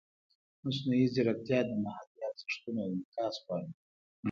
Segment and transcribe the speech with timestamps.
[0.63, 3.71] مصنوعي ځیرکتیا د محلي ارزښتونو انعکاس غواړي.